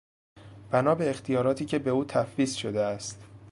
بنابه 0.71 1.09
اختیاراتی 1.09 1.65
که 1.65 1.79
به 1.79 1.89
او 1.89 2.05
تفویض 2.05 2.53
شده 2.53 2.81
است 2.81 3.23